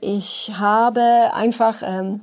[0.00, 2.20] Ich habe einfach ähm,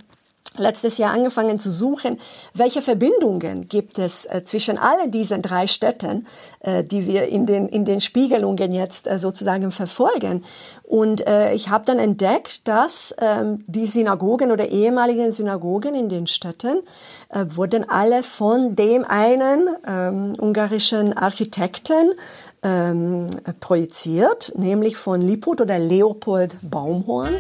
[0.58, 2.20] letztes Jahr angefangen zu suchen,
[2.54, 6.28] welche Verbindungen gibt es äh, zwischen all diesen drei Städten,
[6.62, 10.44] äh, die wir in den, in den Spiegelungen jetzt äh, sozusagen verfolgen.
[10.84, 16.28] Und äh, ich habe dann entdeckt, dass ähm, die Synagogen oder ehemaligen Synagogen in den
[16.28, 16.82] Städten
[17.30, 22.14] äh, wurden alle von dem einen ähm, ungarischen Architekten
[22.64, 23.28] ähm,
[23.60, 27.36] projiziert, nämlich von Liput oder Leopold Baumhorn.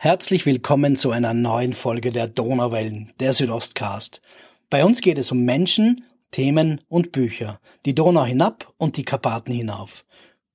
[0.00, 4.22] Herzlich willkommen zu einer neuen Folge der Donauwellen, der Südostcast.
[4.70, 9.52] Bei uns geht es um Menschen, Themen und Bücher, die Donau hinab und die Karpaten
[9.52, 10.06] hinauf.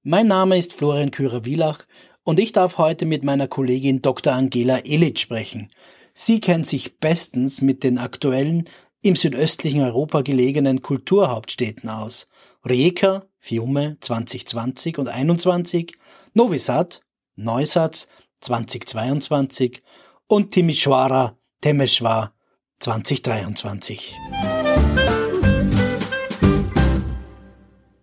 [0.02, 1.86] Mein Name ist Florian Kürer-Wielach
[2.24, 4.34] und ich darf heute mit meiner Kollegin Dr.
[4.34, 5.72] Angela Illich sprechen.
[6.14, 8.70] Sie kennt sich bestens mit den aktuellen,
[9.02, 12.28] im südöstlichen Europa gelegenen Kulturhauptstädten aus.
[12.66, 15.98] Rijeka, Fiume 2020 und 21,
[16.34, 17.02] Novi Sad,
[17.36, 18.08] Neusatz
[18.40, 19.84] 2022
[20.28, 22.34] und Timisoara Temeshwar
[22.80, 24.14] 2023.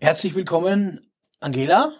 [0.00, 1.94] Herzlich willkommen, Angela.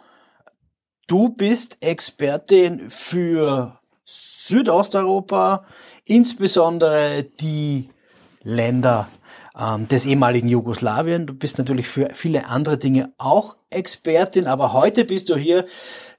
[1.11, 5.65] Du bist Expertin für Südosteuropa,
[6.05, 7.91] insbesondere die
[8.45, 9.09] Länder
[9.59, 11.27] ähm, des ehemaligen Jugoslawien.
[11.27, 15.67] Du bist natürlich für viele andere Dinge auch Expertin, aber heute bist du hier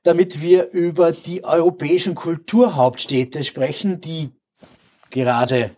[0.03, 4.31] damit wir über die europäischen Kulturhauptstädte sprechen, die
[5.09, 5.72] gerade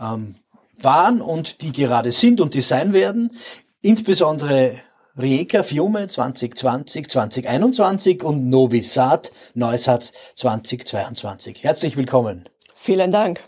[0.00, 0.36] ähm,
[0.80, 3.36] waren und die gerade sind und die sein werden.
[3.82, 4.80] Insbesondere
[5.18, 11.62] Rijeka, Fiume 2020, 2021 und Novi Sad, Neusatz 2022.
[11.62, 12.46] Herzlich willkommen.
[12.74, 13.40] Vielen Dank.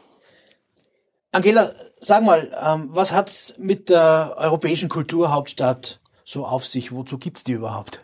[1.30, 6.90] Angela, sag mal, ähm, was hat's mit der europäischen Kulturhauptstadt so auf sich?
[6.90, 8.00] Wozu gibt's die überhaupt?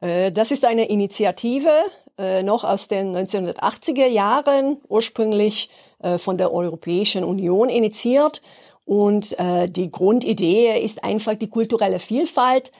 [0.00, 1.70] Äh, das ist eine Initiative
[2.18, 5.70] äh, noch aus den 1980er Jahren, ursprünglich
[6.02, 8.42] äh, von der Europäischen Union initiiert.
[8.90, 12.72] Und die Grundidee ist einfach die kulturelle Vielfalt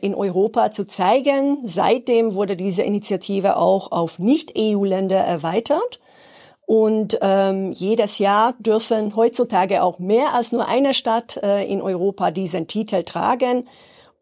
[0.00, 1.58] in Europa zu zeigen.
[1.64, 5.98] Seitdem wurde diese Initiative auch auf Nicht-EU-Länder erweitert.
[6.66, 12.30] Und ähm, jedes Jahr dürfen heutzutage auch mehr als nur eine Stadt äh, in Europa
[12.30, 13.68] diesen Titel tragen.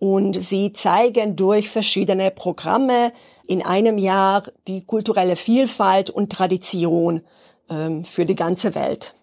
[0.01, 3.13] Und sie zeigen durch verschiedene Programme
[3.47, 7.21] in einem Jahr die kulturelle Vielfalt und Tradition
[7.69, 9.15] ähm, für die ganze Welt.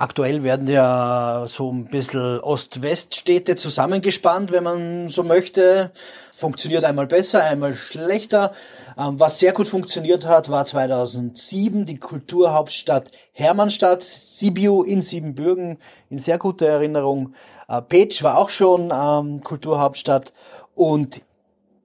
[0.00, 5.90] Aktuell werden ja so ein bisschen Ost-West-Städte zusammengespannt, wenn man so möchte.
[6.32, 8.54] Funktioniert einmal besser, einmal schlechter.
[8.96, 15.76] Ähm, was sehr gut funktioniert hat, war 2007 die Kulturhauptstadt Hermannstadt, Sibiu in Siebenbürgen,
[16.08, 17.34] in sehr guter Erinnerung.
[17.68, 20.32] Äh, Peć war auch schon ähm, Kulturhauptstadt
[20.74, 21.20] und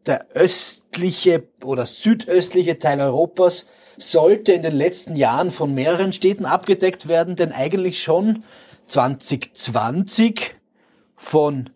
[0.05, 3.65] der östliche oder südöstliche Teil Europas
[3.97, 8.43] sollte in den letzten Jahren von mehreren Städten abgedeckt werden, denn eigentlich schon
[8.87, 10.55] 2020
[11.15, 11.69] von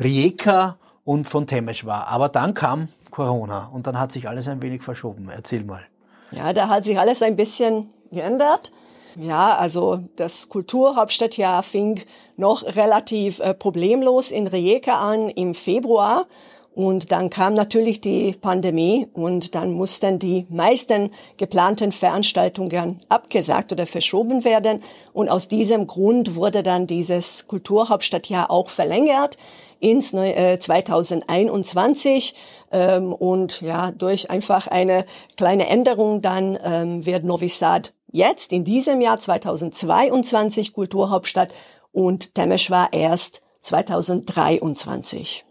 [0.00, 2.08] Rijeka und von Temeswar.
[2.08, 5.28] Aber dann kam Corona und dann hat sich alles ein wenig verschoben.
[5.34, 5.82] Erzähl mal.
[6.30, 8.72] Ja, da hat sich alles ein bisschen geändert.
[9.16, 12.00] Ja, also das Kulturhauptstadtjahr fing
[12.36, 16.26] noch relativ äh, problemlos in Rijeka an im Februar.
[16.74, 23.84] Und dann kam natürlich die Pandemie und dann mussten die meisten geplanten Veranstaltungen abgesagt oder
[23.84, 24.80] verschoben werden.
[25.12, 29.38] Und aus diesem Grund wurde dann dieses Kulturhauptstadtjahr auch verlängert
[29.80, 32.34] ins 2021
[32.70, 35.04] äh, ähm, und ja durch einfach eine
[35.36, 41.54] kleine Änderung dann ähm, wird Novi Sad jetzt in diesem Jahr 2022 Kulturhauptstadt
[41.92, 45.47] und Temeshwar erst 2023.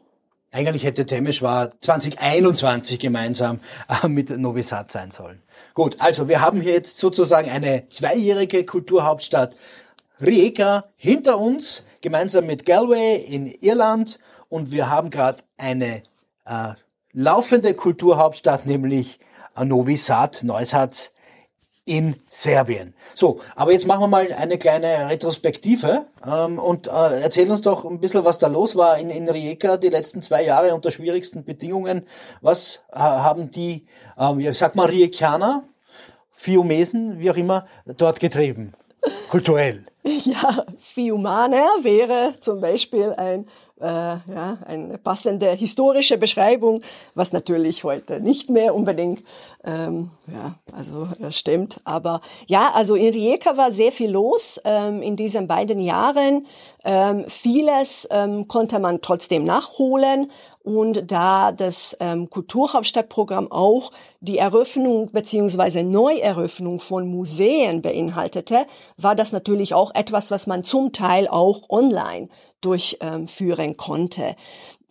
[0.57, 5.43] Eigentlich hätte Temeshwar 2021 gemeinsam äh, mit Novi Sad sein sollen.
[5.75, 9.55] Gut, also wir haben hier jetzt sozusagen eine zweijährige Kulturhauptstadt
[10.19, 14.17] Rijeka hinter uns, gemeinsam mit Galway in Irland
[14.49, 16.01] und wir haben gerade eine
[16.47, 16.73] äh,
[17.13, 19.19] laufende Kulturhauptstadt, nämlich
[19.63, 21.13] Novi Sad, Neusatz
[21.87, 22.93] in Serbien.
[23.15, 27.85] So, aber jetzt machen wir mal eine kleine Retrospektive ähm, und äh, erzähl uns doch
[27.85, 31.45] ein bisschen, was da los war in, in Rijeka die letzten zwei Jahre unter schwierigsten
[31.45, 32.05] Bedingungen.
[32.41, 33.85] Was äh, haben die,
[34.19, 35.63] äh, ich sag mal, Rijekaner,
[36.35, 38.73] Fiumesen, wie auch immer, dort getrieben?
[39.29, 39.85] Kulturell.
[40.23, 43.45] Ja, Fiumaner wäre zum Beispiel ein
[43.79, 46.81] äh, ja, eine passende historische Beschreibung,
[47.13, 49.23] was natürlich heute nicht mehr unbedingt
[49.63, 51.81] ähm, ja, also äh, stimmt.
[51.83, 56.45] Aber ja, also in Rijeka war sehr viel los ähm, in diesen beiden Jahren.
[56.85, 60.31] Ähm, vieles ähm, konnte man trotzdem nachholen.
[60.63, 68.65] Und da das ähm, Kulturhauptstadtprogramm auch die Eröffnung beziehungsweise Neueröffnung von Museen beinhaltete,
[68.97, 72.29] war das natürlich auch etwas, was man zum Teil auch online
[72.61, 74.35] durchführen konnte.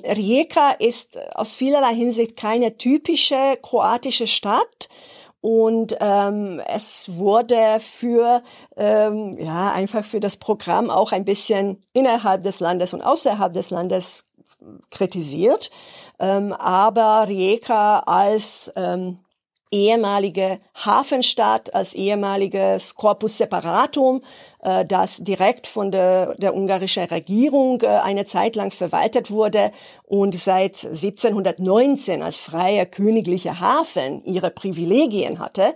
[0.05, 4.89] Rijeka ist aus vielerlei Hinsicht keine typische kroatische Stadt.
[5.41, 8.43] Und ähm, es wurde für
[8.77, 13.71] ähm, ja einfach für das Programm auch ein bisschen innerhalb des Landes und außerhalb des
[13.71, 14.25] Landes
[14.91, 15.71] kritisiert.
[16.19, 19.19] Ähm, aber Rijeka als ähm,
[19.71, 24.23] ehemalige Hafenstadt, als ehemaliges Corpus Separatum,
[24.63, 29.73] äh, das direkt von der, der ungarischen Regierung äh, eine Zeit lang verwaltet wurde
[30.05, 35.75] und seit 1719 als freier königlicher Hafen ihre Privilegien hatte,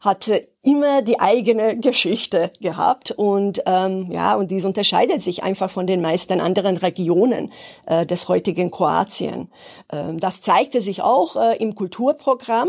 [0.00, 5.86] hatte immer die eigene Geschichte gehabt und ähm, ja und dies unterscheidet sich einfach von
[5.86, 7.52] den meisten anderen Regionen
[7.86, 9.50] äh, des heutigen Kroatien.
[9.92, 12.68] Ähm, das zeigte sich auch äh, im Kulturprogramm.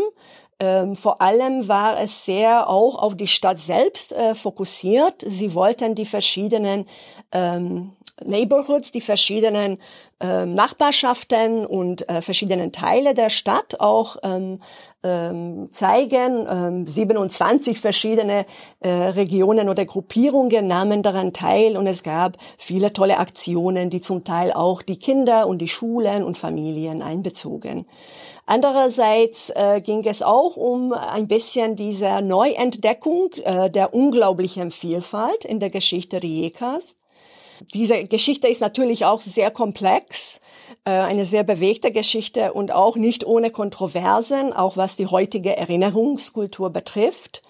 [0.60, 5.24] Ähm, vor allem war es sehr auch auf die Stadt selbst äh, fokussiert.
[5.26, 6.86] Sie wollten die verschiedenen
[7.32, 7.92] ähm,
[8.24, 9.78] Neighborhoods, die verschiedenen
[10.20, 14.60] ähm, Nachbarschaften und äh, verschiedenen Teile der Stadt auch ähm,
[15.02, 16.46] ähm, zeigen.
[16.48, 18.46] Ähm, 27 verschiedene
[18.80, 24.22] äh, Regionen oder Gruppierungen nahmen daran teil und es gab viele tolle Aktionen, die zum
[24.22, 27.84] Teil auch die Kinder und die Schulen und Familien einbezogen.
[28.46, 35.60] Andererseits äh, ging es auch um ein bisschen diese Neuentdeckung äh, der unglaublichen Vielfalt in
[35.60, 36.96] der Geschichte Rijekas.
[37.72, 40.40] Diese Geschichte ist natürlich auch sehr komplex,
[40.84, 46.70] äh, eine sehr bewegte Geschichte und auch nicht ohne Kontroversen, auch was die heutige Erinnerungskultur
[46.70, 47.40] betrifft.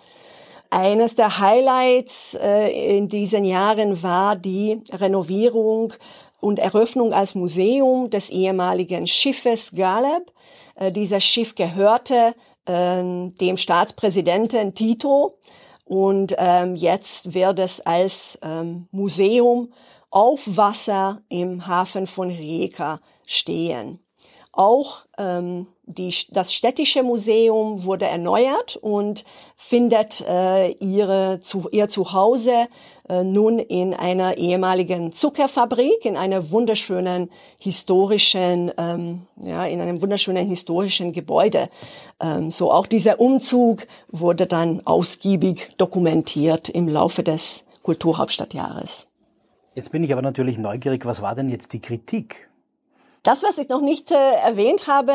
[0.71, 5.93] Eines der Highlights äh, in diesen Jahren war die Renovierung
[6.41, 10.31] und Eröffnung als Museum des ehemaligen Schiffes Galeb.
[10.75, 12.35] Äh, dieses Schiff gehörte
[12.67, 15.39] ähm, dem Staatspräsidenten Tito
[15.85, 19.73] und ähm, jetzt wird es als ähm, Museum
[20.11, 23.99] auf Wasser im Hafen von Rijeka stehen.
[24.53, 29.25] Auch ähm, die, das städtische Museum wurde erneuert und
[29.57, 32.69] findet äh, ihre, zu, ihr Zuhause
[33.09, 41.13] nun in einer ehemaligen Zuckerfabrik, in einer wunderschönen historischen, ähm, ja, in einem wunderschönen historischen
[41.13, 41.69] Gebäude.
[42.21, 49.07] Ähm, so auch dieser Umzug wurde dann ausgiebig dokumentiert im Laufe des Kulturhauptstadtjahres.
[49.75, 52.49] Jetzt bin ich aber natürlich neugierig, was war denn jetzt die Kritik?
[53.25, 55.13] Das, was ich noch nicht äh, erwähnt habe,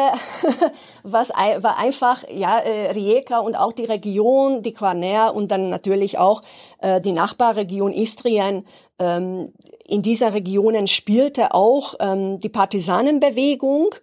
[1.03, 6.17] was war einfach ja äh, Rijeka und auch die Region, die Quarner und dann natürlich
[6.17, 6.41] auch
[6.79, 8.65] äh, die Nachbarregion Istrien.
[8.97, 9.53] Ähm,
[9.87, 13.93] in dieser Regionen spielte auch ähm, die Partisanenbewegung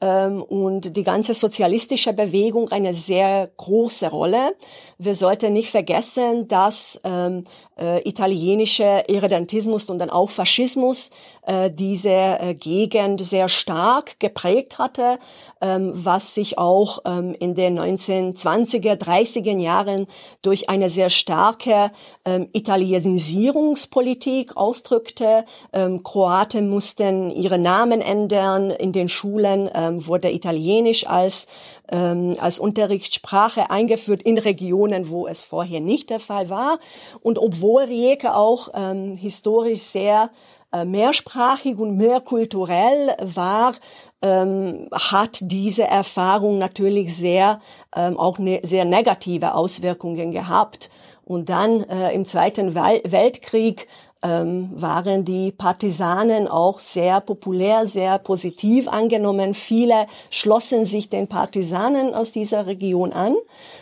[0.00, 4.54] ähm, und die ganze sozialistische Bewegung eine sehr große Rolle.
[4.98, 7.44] Wir sollten nicht vergessen, dass ähm,
[7.78, 11.10] äh, italienischer Irredentismus und dann auch Faschismus
[11.46, 15.18] äh, diese äh, Gegend sehr stark geprägt hatte,
[15.60, 20.06] ähm, was sich auch ähm, in den 1920er, 30er Jahren
[20.42, 21.90] durch eine sehr starke
[22.24, 25.44] ähm, Italienisierungspolitik ausdrückte.
[25.72, 28.70] Ähm, Kroaten mussten ihre Namen ändern.
[28.70, 31.48] In den Schulen ähm, wurde Italienisch als
[31.90, 36.78] ähm, als Unterrichtssprache eingeführt in Regionen, wo es vorher nicht der Fall war.
[37.20, 40.30] Und obwohl Rijeka auch ähm, historisch sehr
[40.72, 43.72] äh, mehrsprachig und mehrkulturell war,
[44.20, 47.60] ähm, hat diese Erfahrung natürlich sehr
[47.96, 50.90] ähm, auch ne sehr negative Auswirkungen gehabt.
[51.24, 53.86] Und dann äh, im Zweiten Weltkrieg
[54.22, 59.54] ähm, waren die Partisanen auch sehr populär, sehr positiv angenommen.
[59.54, 63.36] Viele schlossen sich den Partisanen aus dieser Region an.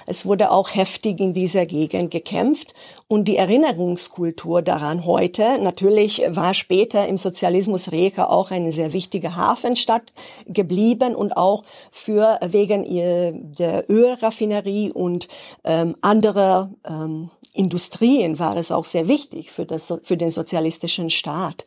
[0.04, 2.74] Es wurde auch heftig in dieser Gegend gekämpft.
[3.08, 9.36] Und die Erinnerungskultur daran heute, natürlich war später im Sozialismus Rijeka auch eine sehr wichtige
[9.36, 10.12] Hafenstadt
[10.46, 15.28] geblieben und auch für wegen der Ölraffinerie und
[15.64, 21.66] ähm, anderer ähm, Industrien war es auch sehr wichtig für, das, für den sozialistischen Staat.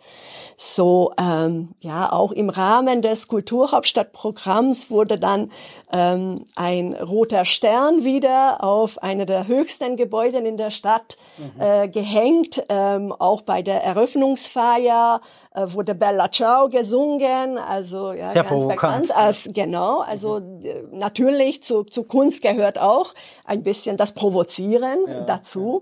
[0.62, 5.52] So, ähm, ja, auch im Rahmen des Kulturhauptstadtprogramms wurde dann
[5.94, 11.62] ähm, ein roter Stern wieder auf eine der höchsten Gebäude in der Stadt mhm.
[11.62, 12.62] äh, gehängt.
[12.68, 15.22] Ähm, auch bei der Eröffnungsfeier
[15.56, 20.02] äh, wurde Bella Ciao gesungen, also ja, Sehr ganz bekannt als genau.
[20.02, 20.66] Also mhm.
[20.66, 23.14] äh, natürlich zu, zu Kunst gehört auch
[23.46, 25.79] ein bisschen das Provozieren ja, dazu.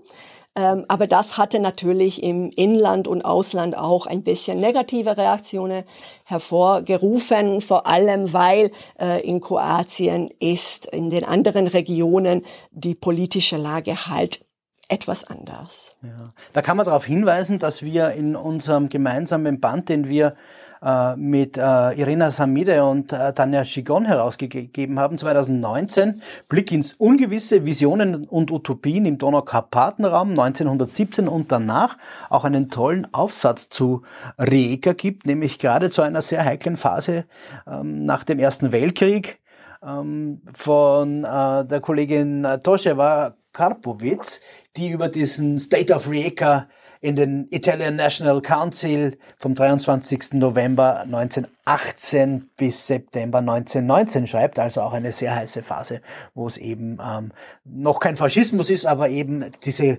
[0.58, 5.84] Ähm, aber das hatte natürlich im Inland und Ausland auch ein bisschen negative Reaktionen
[6.24, 14.06] hervorgerufen, vor allem weil äh, in Kroatien ist in den anderen Regionen die politische Lage
[14.06, 14.44] halt
[14.88, 15.94] etwas anders.
[16.02, 16.32] Ja.
[16.54, 20.34] Da kann man darauf hinweisen, dass wir in unserem gemeinsamen Band, den wir
[20.82, 26.22] äh, mit äh, Irina Samide und äh, Tanja Schigon herausgegeben haben, 2019.
[26.48, 31.96] Blick ins Ungewisse, Visionen und Utopien im Donaukarpatenraum 1917 und danach
[32.30, 34.02] auch einen tollen Aufsatz zu
[34.38, 37.24] Rijeka gibt, nämlich gerade zu einer sehr heiklen Phase
[37.66, 39.40] ähm, nach dem Ersten Weltkrieg
[39.82, 44.40] ähm, von äh, der Kollegin Toschewa Karpovic,
[44.76, 46.68] die über diesen State of Rijeka
[47.00, 50.34] in den Italian National Council vom 23.
[50.34, 56.00] November 1918 bis September 1919 schreibt, also auch eine sehr heiße Phase,
[56.34, 57.32] wo es eben ähm,
[57.64, 59.98] noch kein Faschismus ist, aber eben diese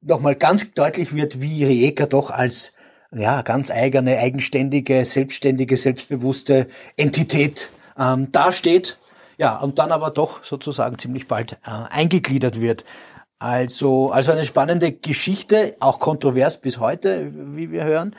[0.00, 2.74] nochmal ganz deutlich wird, wie Rijeka doch als
[3.14, 8.98] ja ganz eigene, eigenständige, selbstständige, selbstbewusste Entität ähm, dasteht.
[9.36, 12.84] Ja, und dann aber doch sozusagen ziemlich bald äh, eingegliedert wird.
[13.44, 18.16] Also, also eine spannende Geschichte, auch kontrovers bis heute, wie wir hören.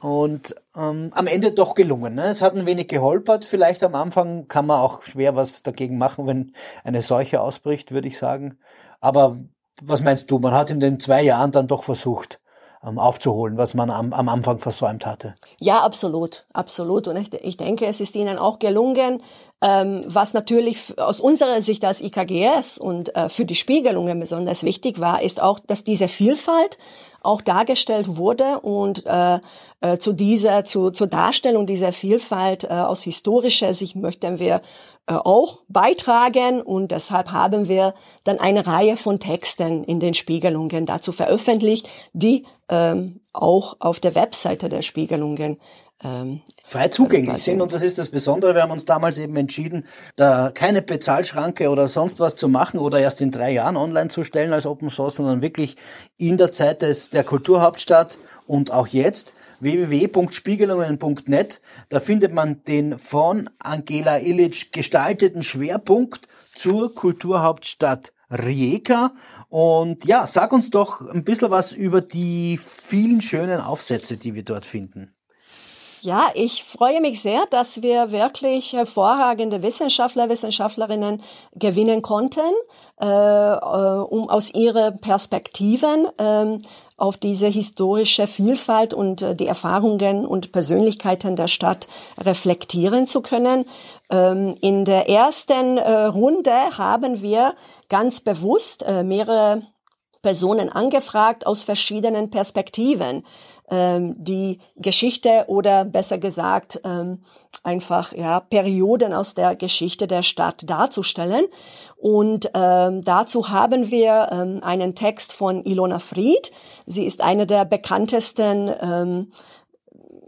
[0.00, 2.16] Und ähm, am Ende doch gelungen.
[2.16, 2.24] Ne?
[2.24, 3.44] Es hat ein wenig geholpert.
[3.44, 8.08] Vielleicht am Anfang kann man auch schwer was dagegen machen, wenn eine Seuche ausbricht, würde
[8.08, 8.58] ich sagen.
[9.00, 9.38] Aber
[9.80, 10.40] was meinst du?
[10.40, 12.40] Man hat in den zwei Jahren dann doch versucht,
[12.84, 15.36] ähm, aufzuholen, was man am, am Anfang versäumt hatte.
[15.60, 17.06] Ja, absolut, absolut.
[17.06, 19.22] Und ich, ich denke, es ist ihnen auch gelungen,
[19.66, 25.22] was natürlich aus unserer Sicht als IKGS und äh, für die Spiegelungen besonders wichtig war,
[25.22, 26.76] ist auch, dass diese Vielfalt
[27.22, 29.38] auch dargestellt wurde und äh,
[29.80, 34.60] äh, zu dieser, zu, zur Darstellung dieser Vielfalt äh, aus historischer Sicht möchten wir
[35.06, 37.94] äh, auch beitragen und deshalb haben wir
[38.24, 44.14] dann eine Reihe von Texten in den Spiegelungen dazu veröffentlicht, die ähm, auch auf der
[44.14, 45.58] Webseite der Spiegelungen
[46.04, 47.60] ähm, frei zugänglich sind.
[47.60, 48.54] Und das ist das Besondere.
[48.54, 53.00] Wir haben uns damals eben entschieden, da keine Bezahlschranke oder sonst was zu machen oder
[53.00, 55.76] erst in drei Jahren online zu stellen als Open Source, sondern wirklich
[56.16, 61.60] in der Zeit des, der Kulturhauptstadt und auch jetzt www.spiegelungen.net.
[61.88, 69.12] Da findet man den von Angela Illich gestalteten Schwerpunkt zur Kulturhauptstadt Rijeka.
[69.48, 74.42] Und ja, sag uns doch ein bisschen was über die vielen schönen Aufsätze, die wir
[74.42, 75.14] dort finden.
[76.04, 81.22] Ja, ich freue mich sehr, dass wir wirklich hervorragende Wissenschaftler, Wissenschaftlerinnen
[81.54, 82.42] gewinnen konnten,
[83.00, 86.58] äh, äh, um aus ihren Perspektiven äh,
[86.98, 91.88] auf diese historische Vielfalt und äh, die Erfahrungen und Persönlichkeiten der Stadt
[92.20, 93.64] reflektieren zu können.
[94.10, 97.54] Ähm, in der ersten äh, Runde haben wir
[97.88, 99.62] ganz bewusst äh, mehrere
[100.20, 103.24] Personen angefragt aus verschiedenen Perspektiven
[103.74, 107.22] ähm, die Geschichte oder besser gesagt ähm,
[107.64, 111.46] einfach ja Perioden aus der Geschichte der Stadt darzustellen.
[111.96, 116.52] Und ähm, dazu haben wir ähm, einen Text von Ilona Fried.
[116.86, 119.32] Sie ist eine der bekanntesten ähm,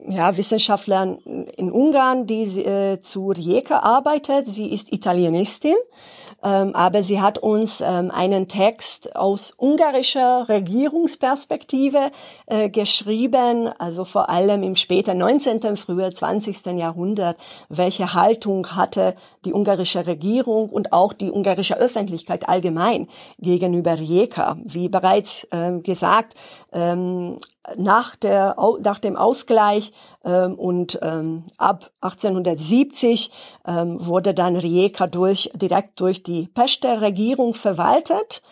[0.08, 1.18] ja, Wissenschaftler
[1.56, 4.46] in Ungarn, die äh, zu Rijeka arbeitet.
[4.46, 5.76] Sie ist Italienistin
[6.48, 12.10] aber sie hat uns ähm, einen Text aus ungarischer Regierungsperspektive
[12.46, 16.66] äh, geschrieben, also vor allem im späten 19., früher 20.
[16.78, 17.36] Jahrhundert,
[17.68, 24.56] welche Haltung hatte die ungarische Regierung und auch die ungarische Öffentlichkeit allgemein gegenüber Rijeka.
[24.64, 26.34] Wie bereits äh, gesagt,
[26.72, 27.38] ähm,
[27.76, 29.92] nach, der, nach dem Ausgleich
[30.24, 33.30] ähm, und ähm, ab 1870
[33.66, 38.42] ähm, wurde dann Rijeka durch, direkt durch die Pester Regierung verwaltet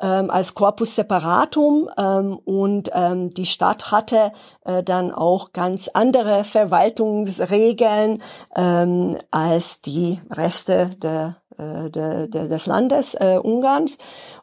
[0.00, 4.32] ähm, als Corpus Separatum ähm, und ähm, die Stadt hatte
[4.64, 8.22] äh, dann auch ganz andere Verwaltungsregeln
[8.56, 13.98] ähm, als die Reste der de, de, des Landes äh, Ungarns.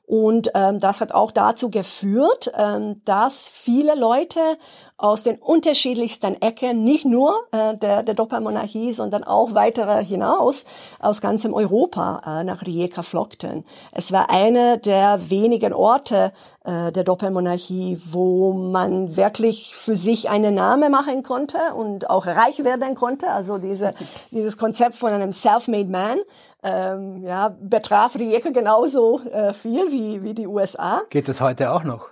[0.06, 4.39] Und ähm, das hat auch dazu geführt, ähm, dass viele Leute
[4.98, 10.65] aus den unterschiedlichsten Ecken, nicht nur äh, der, der Doppelmonarchie, sondern auch weitere hinaus,
[11.00, 13.63] aus ganzem Europa äh, nach Rijeka flockten.
[13.94, 16.34] Es war eine der wenigen Orte
[16.65, 22.63] äh, der Doppelmonarchie, wo man wirklich für sich einen Namen machen konnte und auch reich
[22.63, 23.30] werden konnte.
[23.32, 23.94] Also diese,
[24.30, 26.20] dieses Konzept von einem self-made man
[26.63, 31.01] ähm, ja, betraf Rijeka genauso äh, viel wie, wie die USA.
[31.10, 32.10] Geht das heute auch noch?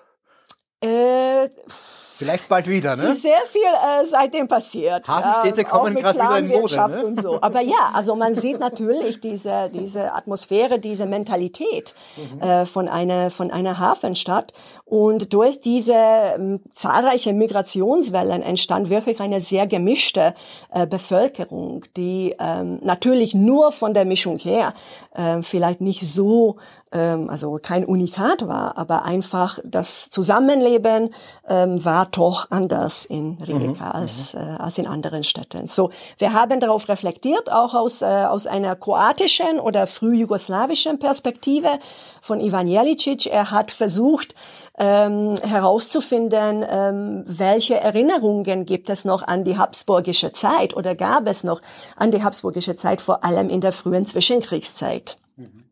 [0.82, 1.49] Äh,
[2.20, 3.04] Vielleicht bald wieder, ne?
[3.04, 5.08] Es ist sehr viel äh, seitdem passiert.
[5.08, 6.90] Hafenstädte ja, kommen gerade wieder in Mode.
[6.90, 7.06] Ne?
[7.06, 7.42] Und so.
[7.42, 12.42] Aber ja, also man sieht natürlich diese, diese Atmosphäre, diese Mentalität mhm.
[12.42, 14.52] äh, von, einer, von einer Hafenstadt.
[14.84, 20.34] Und durch diese ähm, zahlreiche Migrationswellen entstand wirklich eine sehr gemischte
[20.74, 24.74] äh, Bevölkerung, die ähm, natürlich nur von der Mischung her
[25.14, 26.58] äh, vielleicht nicht so,
[26.92, 31.14] ähm, also kein Unikat war, aber einfach das Zusammenleben
[31.48, 34.40] ähm, war doch anders in Rijeka mhm, als, mhm.
[34.40, 35.68] äh, als in anderen Städten.
[35.68, 41.80] So, wir haben darauf reflektiert, auch aus, äh, aus einer kroatischen oder frühjugoslawischen Perspektive
[42.22, 43.28] von Ivan Jelicic.
[43.28, 44.36] Er hat versucht,
[44.80, 51.44] ähm, herauszufinden, ähm, welche Erinnerungen gibt es noch an die habsburgische Zeit oder gab es
[51.44, 51.62] noch
[51.98, 55.18] an die habsburgische Zeit, vor allem in der frühen Zwischenkriegszeit.
[55.36, 55.66] Mhm.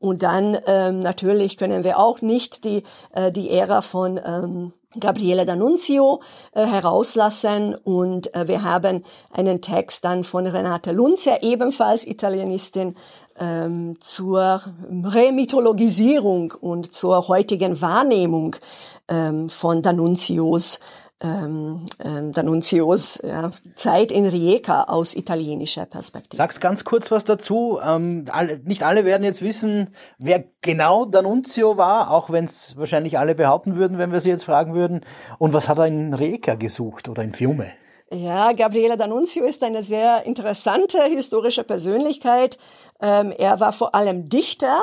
[0.00, 5.42] Und dann ähm, natürlich können wir auch nicht die, äh, die Ära von ähm, Gabriele
[5.42, 6.20] D'Annunzio
[6.52, 12.96] äh, herauslassen und äh, wir haben einen Text dann von Renate Lunzer, ebenfalls Italienistin,
[13.38, 18.56] ähm, zur Remythologisierung und zur heutigen Wahrnehmung
[19.08, 20.80] ähm, von D'Annunzios
[21.20, 26.36] ähm, ähm, D'Annunzios ja, Zeit in Rijeka aus italienischer Perspektive.
[26.36, 27.80] Sag's ganz kurz was dazu.
[27.84, 33.18] Ähm, alle, nicht alle werden jetzt wissen, wer genau D'Annunzio war, auch wenn es wahrscheinlich
[33.18, 35.00] alle behaupten würden, wenn wir sie jetzt fragen würden.
[35.38, 37.72] Und was hat er in Rijeka gesucht oder in Fiume?
[38.10, 42.58] Ja, Gabriele D'Annunzio ist eine sehr interessante historische Persönlichkeit.
[43.02, 44.80] Ähm, er war vor allem Dichter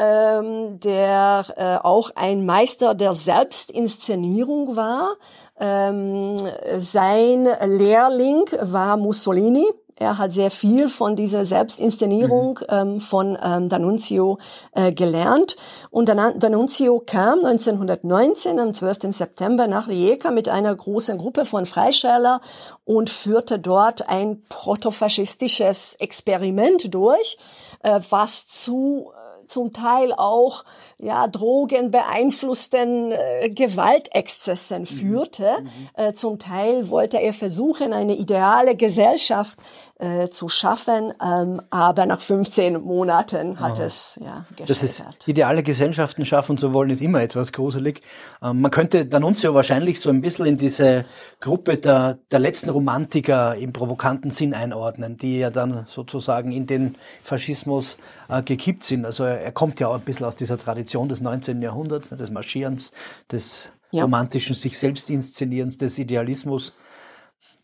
[0.00, 5.16] ähm, der äh, auch ein Meister der Selbstinszenierung war.
[5.60, 6.36] Ähm,
[6.78, 9.66] sein Lehrling war Mussolini.
[10.00, 12.66] Er hat sehr viel von dieser Selbstinszenierung mhm.
[12.70, 14.38] ähm, von ähm, D'Annunzio
[14.72, 15.56] äh, gelernt.
[15.90, 19.14] Und D'Annunzio kam 1919 am 12.
[19.14, 22.40] September nach Rijeka mit einer großen Gruppe von Freischärler
[22.86, 27.36] und führte dort ein protofaschistisches Experiment durch,
[27.82, 29.12] äh, was zu
[29.50, 30.64] zum Teil auch
[30.98, 34.86] ja Drogen beeinflussten äh, Gewaltexzessen mhm.
[34.86, 35.52] führte.
[35.60, 35.88] Mhm.
[35.94, 39.58] Äh, zum Teil wollte er versuchen, eine ideale Gesellschaft
[40.00, 43.84] äh, zu schaffen, ähm, aber nach 15 Monaten hat Aha.
[43.84, 44.70] es ja gescheitert.
[44.70, 48.00] Das ist ideale Gesellschaften schaffen zu wollen, ist immer etwas gruselig.
[48.42, 51.04] Ähm, man könnte D'Annunzio wahrscheinlich so ein bisschen in diese
[51.40, 56.96] Gruppe der, der letzten Romantiker im provokanten Sinn einordnen, die ja dann sozusagen in den
[57.22, 57.98] Faschismus
[58.30, 59.04] äh, gekippt sind.
[59.04, 61.62] Also er, kommt ja auch ein bisschen aus dieser Tradition des 19.
[61.62, 62.92] Jahrhunderts, ne, des Marschierens,
[63.30, 64.02] des ja.
[64.02, 66.72] romantischen sich selbst inszenierens, des Idealismus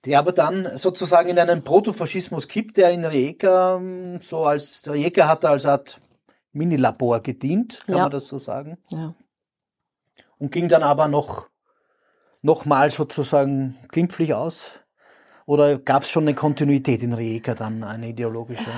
[0.05, 5.27] der aber dann sozusagen in einen Protofaschismus kippt, der in Rijeka ähm, so als Rijeka
[5.27, 6.01] hat als Art
[6.53, 8.03] Minilabor gedient, kann ja.
[8.03, 8.79] man das so sagen?
[8.91, 9.15] Ja.
[10.39, 11.49] Und ging dann aber noch
[12.41, 14.71] noch mal sozusagen glimpflich aus?
[15.45, 18.71] Oder gab es schon eine Kontinuität in Rijeka dann, eine ideologische?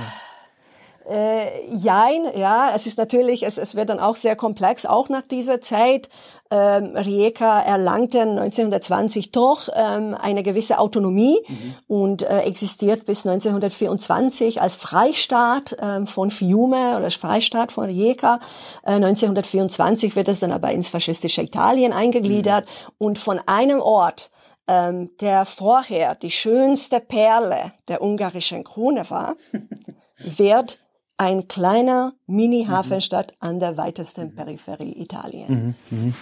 [1.08, 5.22] Äh, jein, ja, es ist natürlich, es, es wird dann auch sehr komplex, auch nach
[5.22, 6.10] dieser Zeit.
[6.50, 11.74] Ähm, Rijeka erlangte 1920 doch ähm, eine gewisse Autonomie mhm.
[11.86, 18.40] und äh, existiert bis 1924 als Freistaat ähm, von Fiume oder Freistaat von Rijeka.
[18.82, 22.94] Äh, 1924 wird es dann aber ins faschistische Italien eingegliedert mhm.
[22.98, 24.30] und von einem Ort,
[24.66, 29.36] ähm, der vorher die schönste Perle der ungarischen Krone war,
[30.18, 30.80] wird
[31.18, 33.48] ein kleiner Mini-Hafenstadt mhm.
[33.48, 35.78] an der weitesten Peripherie Italiens.
[35.90, 36.04] Mhm.
[36.04, 36.14] Mhm.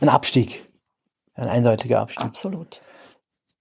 [0.00, 0.64] Ein Abstieg.
[1.34, 2.24] Ein eindeutiger Abstieg.
[2.24, 2.80] Absolut.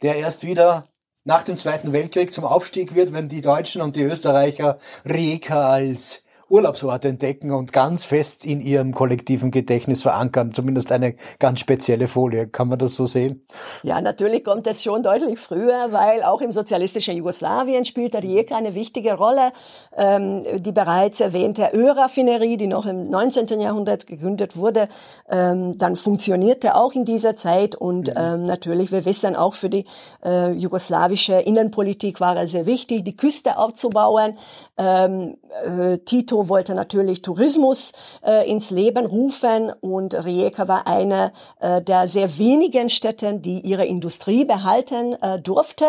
[0.01, 0.87] Der erst wieder
[1.23, 6.23] nach dem Zweiten Weltkrieg zum Aufstieg wird, wenn die Deutschen und die Österreicher Rijeka als
[6.49, 10.53] Urlaubsort entdecken und ganz fest in ihrem kollektiven Gedächtnis verankern.
[10.53, 12.47] Zumindest eine ganz spezielle Folie.
[12.47, 13.45] Kann man das so sehen?
[13.83, 18.55] Ja, natürlich kommt es schon deutlich früher, weil auch im sozialistischen Jugoslawien spielt der Rijeka
[18.55, 19.51] eine wichtige Rolle.
[19.97, 23.59] Ähm, die bereits erwähnte Ölraffinerie, die noch im 19.
[23.59, 24.87] Jahrhundert gegründet wurde,
[25.29, 28.13] ähm, dann funktionierte auch in dieser Zeit und mhm.
[28.17, 29.85] ähm, natürlich, wir wissen auch für die
[30.23, 34.37] äh, jugoslawische Innenpolitik war es sehr wichtig, die Küste aufzubauen.
[34.77, 41.81] Ähm, äh, Tito wollte natürlich Tourismus äh, ins Leben rufen und Rijeka war eine äh,
[41.81, 45.85] der sehr wenigen Städte, die ihre Industrie behalten äh, durfte.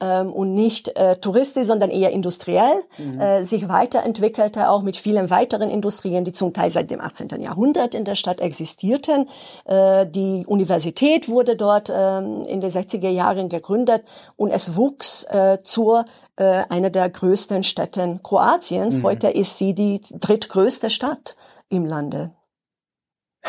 [0.00, 3.20] ähm, und nicht äh, touristisch, sondern eher industriell, mhm.
[3.20, 7.40] äh, sich weiterentwickelte, auch mit vielen weiteren Industrien, die zum Teil seit dem 18.
[7.40, 9.28] Jahrhundert in der Stadt existierten.
[9.64, 14.02] Äh, die Universität wurde dort äh, in den 60er Jahren gegründet
[14.36, 16.04] und es wuchs äh, zur
[16.36, 18.98] äh, einer der größten Städten Kroatiens.
[18.98, 19.02] Mhm.
[19.02, 21.36] Heute ist sie die drittgrößte Stadt
[21.68, 22.32] im Lande.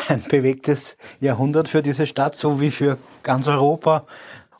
[0.08, 4.06] Ein bewegtes Jahrhundert für diese Stadt, so wie für ganz Europa.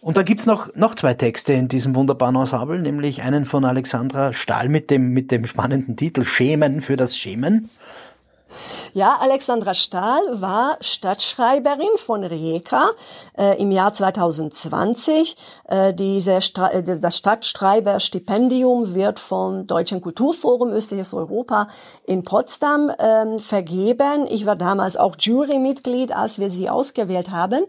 [0.00, 4.32] Und da gibt's noch, noch zwei Texte in diesem wunderbaren Ensemble, nämlich einen von Alexandra
[4.32, 7.68] Stahl mit dem, mit dem spannenden Titel Schämen für das Schämen.
[8.94, 12.90] Ja, Alexandra Stahl war Stadtschreiberin von Rijeka
[13.36, 15.36] äh, im Jahr 2020.
[15.68, 21.68] Äh, diese Stra äh, das Stadtschreiberstipendium wird vom Deutschen Kulturforum Östliches Europa
[22.04, 24.26] in Potsdam ähm, vergeben.
[24.28, 27.64] Ich war damals auch Jurymitglied, als wir sie ausgewählt haben.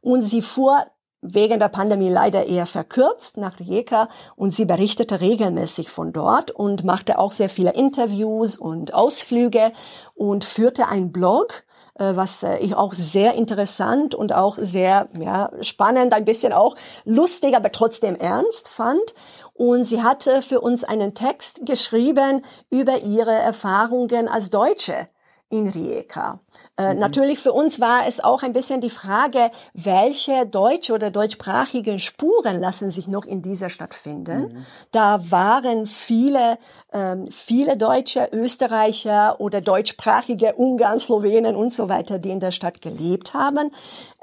[0.00, 0.86] Und sie fuhr
[1.22, 6.84] wegen der Pandemie leider eher verkürzt nach Rijeka und sie berichtete regelmäßig von dort und
[6.84, 9.72] machte auch sehr viele Interviews und Ausflüge
[10.14, 11.62] und führte einen Blog,
[11.94, 16.74] äh, was äh, ich auch sehr interessant und auch sehr ja, spannend, ein bisschen auch
[17.04, 19.14] lustig, aber trotzdem ernst fand.
[19.54, 25.08] Und sie hatte für uns einen Text geschrieben über ihre Erfahrungen als Deutsche
[25.52, 26.40] in Rijeka.
[26.78, 27.00] Äh, mhm.
[27.00, 32.58] Natürlich für uns war es auch ein bisschen die Frage, welche deutsche oder deutschsprachigen Spuren
[32.58, 34.40] lassen sich noch in dieser Stadt finden.
[34.40, 34.66] Mhm.
[34.92, 36.58] Da waren viele,
[36.92, 42.80] ähm, viele Deutsche, Österreicher oder deutschsprachige Ungarn, Slowenen und so weiter, die in der Stadt
[42.80, 43.70] gelebt haben.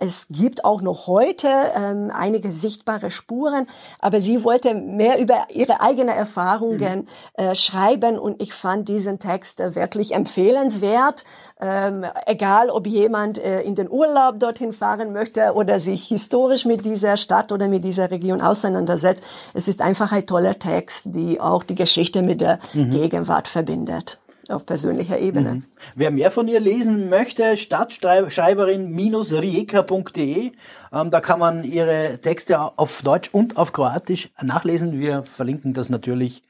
[0.02, 3.68] Es gibt auch noch heute ähm, einige sichtbare Spuren,
[4.00, 7.44] aber sie wollte mehr über ihre eigenen Erfahrungen mhm.
[7.44, 11.26] äh, schreiben und ich fand diesen Text äh, wirklich empfehlenswert.
[11.60, 16.86] Ähm, egal, ob jemand äh, in den Urlaub dorthin fahren möchte oder sich historisch mit
[16.86, 19.22] dieser Stadt oder mit dieser Region auseinandersetzt.
[19.54, 22.92] Es ist einfach ein toller Text, die auch die Geschichte mit der mhm.
[22.92, 24.18] Gegenwart verbindet
[24.52, 25.56] auf persönlicher Ebene.
[25.56, 25.66] Mhm.
[25.96, 30.52] Wer mehr von ihr lesen möchte, stadtschreiberin-rieka.de.
[30.92, 35.00] Ähm, da kann man ihre Texte auf Deutsch und auf Kroatisch nachlesen.
[35.00, 36.44] Wir verlinken das natürlich,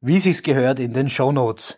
[0.00, 1.76] wie sich's gehört, in den Show Notes.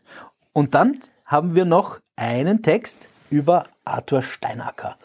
[0.52, 4.96] Und dann haben wir noch einen Text über Arthur Steinacker.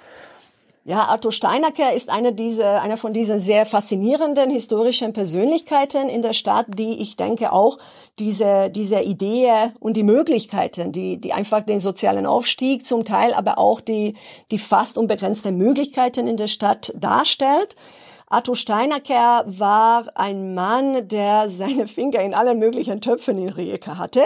[0.84, 6.34] Ja, Arthur Steinacker ist eine dieser, einer von diesen sehr faszinierenden historischen Persönlichkeiten in der
[6.34, 7.78] Stadt, die ich denke auch
[8.18, 13.60] diese, diese Idee und die Möglichkeiten, die, die einfach den sozialen Aufstieg zum Teil, aber
[13.60, 14.16] auch die,
[14.50, 17.76] die fast unbegrenzten Möglichkeiten in der Stadt darstellt.
[18.32, 24.24] Arthur Steinacker war ein Mann, der seine Finger in allen möglichen Töpfen in Rijeka hatte.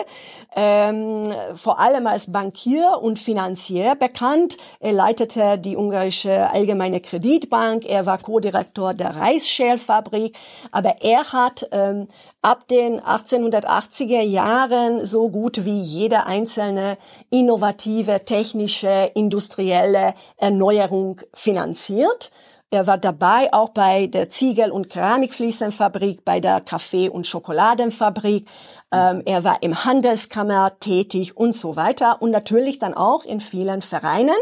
[0.56, 1.24] Ähm,
[1.56, 4.58] vor allem als Bankier und Finanzier bekannt.
[4.80, 7.84] Er leitete die ungarische Allgemeine Kreditbank.
[7.90, 10.38] Er war Co-Direktor der Reisschälfabrik.
[10.72, 12.08] Aber er hat ähm,
[12.44, 17.00] ab den 1880er Jahren so gut wie jede einzelne
[17.32, 22.32] innovative, technische, industrielle Erneuerung finanziert.
[22.76, 28.50] Er war dabei auch bei der Ziegel- und Keramikfliesenfabrik, bei der Kaffee- und Schokoladenfabrik.
[28.92, 33.82] Ähm, er war im Handelskammer tätig und so weiter und natürlich dann auch in vielen
[33.82, 34.36] Vereinen.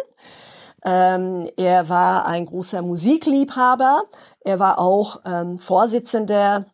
[0.83, 4.01] Ähm, er war ein großer Musikliebhaber.
[4.39, 6.65] Er war auch ähm, Vorsitzender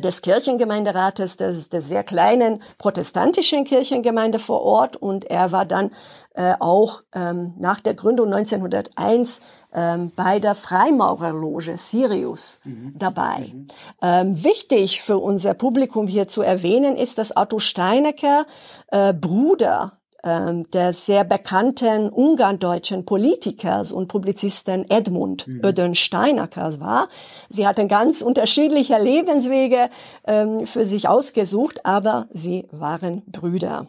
[0.00, 5.90] des Kirchengemeinderates des, der sehr kleinen protestantischen Kirchengemeinde vor Ort und er war dann
[6.34, 9.42] äh, auch ähm, nach der Gründung 1901
[9.74, 12.94] ähm, bei der Freimaurerloge Sirius mhm.
[12.96, 13.52] dabei.
[13.52, 13.66] Mhm.
[14.02, 18.46] Ähm, wichtig für unser Publikum hier zu erwähnen ist, dass Otto Steinecker
[18.88, 25.64] äh, Bruder ähm, der sehr bekannten ungarndeutschen Politikers und Publizisten Edmund mhm.
[25.64, 27.08] Ödön Steinacker war.
[27.48, 29.90] Sie hatten ganz unterschiedliche Lebenswege
[30.26, 33.86] ähm, für sich ausgesucht, aber sie waren Brüder.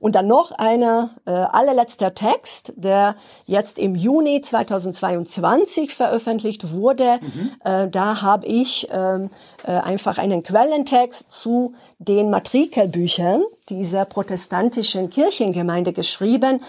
[0.00, 7.18] Und dann noch einer äh, allerletzter Text, der jetzt im Juni 2022 veröffentlicht wurde.
[7.20, 7.52] Mhm.
[7.64, 9.30] Äh, da habe ich ähm,
[9.64, 16.60] äh, einfach einen Quellentext zu den Matrikelbüchern dieser protestantischen Kirchengemeinde geschrieben,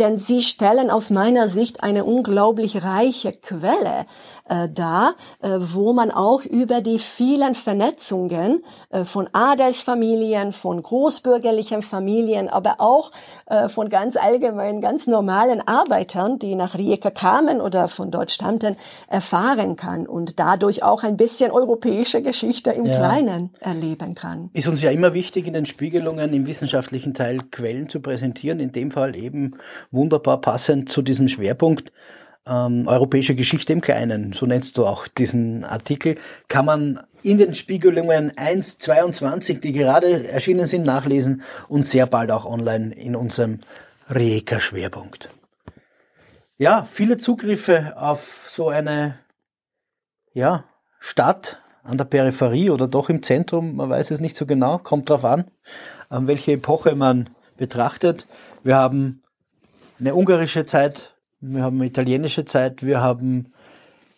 [0.00, 4.06] denn sie stellen aus meiner Sicht eine unglaublich reiche Quelle
[4.48, 11.82] äh, dar, äh, wo man auch über die vielen Vernetzungen äh, von Adelsfamilien, von großbürgerlichen
[11.82, 13.12] Familien, aber auch
[13.46, 18.76] äh, von ganz allgemeinen, ganz normalen Arbeitern, die nach Rijeka kamen oder von dort stammten,
[19.08, 22.96] erfahren kann und dadurch auch ein bisschen europäische Geschichte im ja.
[22.96, 24.50] Kleinen erleben kann.
[24.54, 28.72] Ist uns ja immer wichtig, in den Spiegelungen im wissenschaftlichen Teil Quellen zu präsentieren, in
[28.72, 29.52] dem Fall eben
[29.92, 31.92] wunderbar passend zu diesem Schwerpunkt
[32.48, 36.16] ähm, europäische Geschichte im Kleinen, so nennst du auch diesen Artikel,
[36.48, 42.30] kann man in den Spiegelungen 1, 22, die gerade erschienen sind, nachlesen und sehr bald
[42.30, 43.60] auch online in unserem
[44.08, 45.30] Rijeka-Schwerpunkt.
[46.56, 49.18] Ja, viele Zugriffe auf so eine
[50.32, 50.64] ja,
[51.00, 55.10] Stadt an der Peripherie oder doch im Zentrum, man weiß es nicht so genau, kommt
[55.10, 55.50] drauf an
[56.10, 58.26] welche Epoche man betrachtet.
[58.62, 59.22] Wir haben
[59.98, 63.52] eine ungarische Zeit, wir haben eine italienische Zeit, wir haben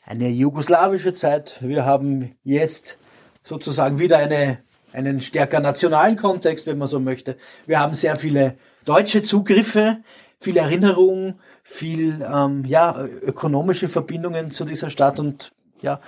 [0.04, 2.98] eine jugoslawische Zeit, wir haben jetzt
[3.44, 4.58] sozusagen wieder eine,
[4.92, 7.36] einen stärker nationalen Kontext, wenn man so möchte.
[7.66, 9.98] Wir haben sehr viele deutsche Zugriffe,
[10.40, 16.00] viele Erinnerungen, viel ähm, ja, ökonomische Verbindungen zu dieser Stadt und ja,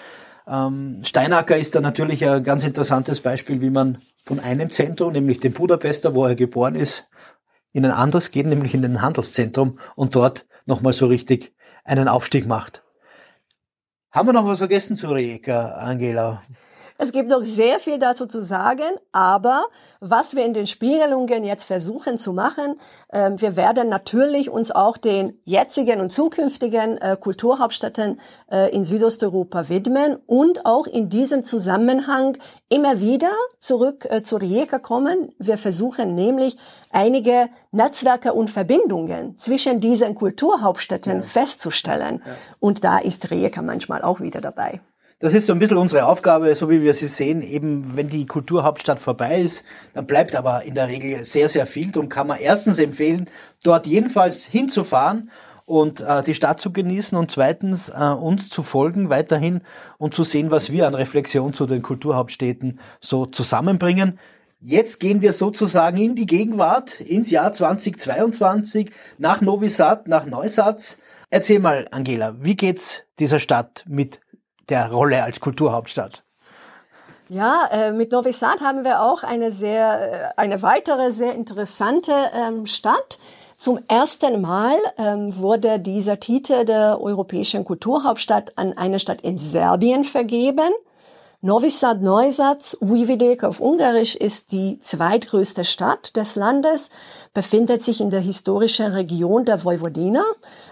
[0.44, 5.52] Steinacker ist da natürlich ein ganz interessantes Beispiel, wie man von einem Zentrum, nämlich dem
[5.52, 7.08] Budapester, wo er geboren ist,
[7.72, 12.46] in ein anderes geht, nämlich in ein Handelszentrum und dort nochmal so richtig einen Aufstieg
[12.46, 12.82] macht.
[14.10, 16.42] Haben wir noch was vergessen zu Rijeka, Angela?
[17.02, 19.64] Es gibt noch sehr viel dazu zu sagen, aber
[19.98, 24.96] was wir in den Spiegelungen jetzt versuchen zu machen, äh, wir werden natürlich uns auch
[24.96, 28.20] den jetzigen und zukünftigen äh, Kulturhauptstädten
[28.52, 32.38] äh, in Südosteuropa widmen und auch in diesem Zusammenhang
[32.68, 35.32] immer wieder zurück äh, zu Rijeka kommen.
[35.40, 36.56] Wir versuchen nämlich
[36.92, 41.22] einige Netzwerke und Verbindungen zwischen diesen Kulturhauptstädten ja.
[41.22, 42.22] festzustellen.
[42.24, 42.32] Ja.
[42.60, 44.80] Und da ist Rijeka manchmal auch wieder dabei
[45.22, 48.26] das ist so ein bisschen unsere Aufgabe, so wie wir sie sehen, eben wenn die
[48.26, 51.92] Kulturhauptstadt vorbei ist, dann bleibt aber in der Regel sehr, sehr viel.
[51.92, 53.30] Darum kann man erstens empfehlen,
[53.62, 55.30] dort jedenfalls hinzufahren
[55.64, 59.60] und äh, die Stadt zu genießen und zweitens äh, uns zu folgen weiterhin
[59.96, 64.18] und zu sehen, was wir an Reflexion zu den Kulturhauptstädten so zusammenbringen.
[64.60, 70.98] Jetzt gehen wir sozusagen in die Gegenwart, ins Jahr 2022, nach Novi Sad, nach Neusatz.
[71.30, 74.20] Erzähl mal, Angela, wie geht's dieser Stadt mit
[74.68, 76.22] der Rolle als Kulturhauptstadt?
[77.28, 82.12] Ja, äh, mit Novi Sad haben wir auch eine sehr, äh, eine weitere sehr interessante
[82.34, 83.18] ähm, Stadt.
[83.56, 90.04] Zum ersten Mal ähm, wurde dieser Titel der europäischen Kulturhauptstadt an eine Stadt in Serbien
[90.04, 90.72] vergeben.
[91.44, 96.90] Novi Sad Neusatz, Uividek auf Ungarisch, ist die zweitgrößte Stadt des Landes,
[97.34, 100.22] befindet sich in der historischen Region der Vojvodina,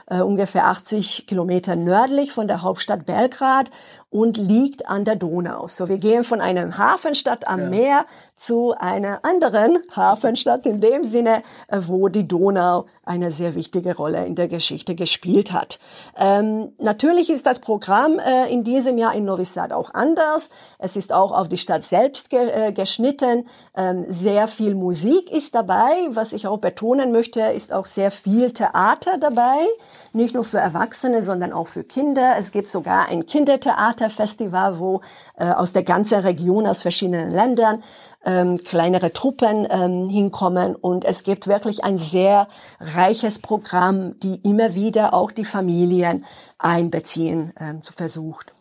[0.06, 3.68] äh, ungefähr 80 Kilometer nördlich von der Hauptstadt Belgrad
[4.10, 5.66] und liegt an der Donau.
[5.66, 7.68] So, wir gehen von einer Hafenstadt am ja.
[7.68, 8.06] Meer
[8.40, 14.24] zu einer anderen Hafenstadt in dem Sinne, äh, wo die Donau eine sehr wichtige Rolle
[14.24, 15.78] in der Geschichte gespielt hat.
[16.16, 20.48] Ähm, natürlich ist das Programm äh, in diesem Jahr in Novi Sad auch anders.
[20.78, 23.46] Es ist auch auf die Stadt selbst ge äh, geschnitten.
[23.76, 26.06] Ähm, sehr viel Musik ist dabei.
[26.10, 29.66] Was ich auch betonen möchte, ist auch sehr viel Theater dabei.
[30.12, 32.36] Nicht nur für Erwachsene, sondern auch für Kinder.
[32.38, 35.02] Es gibt sogar ein Kindertheaterfestival, wo
[35.36, 37.82] äh, aus der ganzen Region, aus verschiedenen Ländern
[38.30, 40.76] ähm, kleinere Truppen ähm, hinkommen.
[40.76, 46.24] Und es gibt wirklich ein sehr reiches Programm, die immer wieder auch die Familien
[46.58, 48.54] einbeziehen ähm, versucht.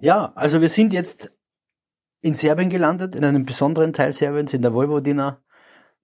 [0.00, 1.32] Ja, also wir sind jetzt
[2.20, 5.40] in Serbien gelandet, in einem besonderen Teil Serbiens, in der Vojvodina.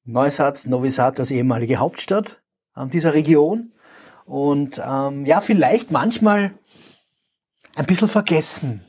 [0.05, 2.43] Neusatz, Novi Sad, das ehemalige Hauptstadt
[2.77, 3.73] äh, dieser Region.
[4.27, 6.53] Und ähm, ja, vielleicht manchmal
[7.75, 8.85] ein bisschen vergessen,